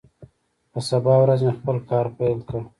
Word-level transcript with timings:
په 0.71 0.79
سبا 0.89 1.13
ورځ 1.19 1.39
مې 1.45 1.53
خپل 1.59 1.77
کار 1.89 2.05
پیل 2.17 2.39
کړ. 2.47 2.55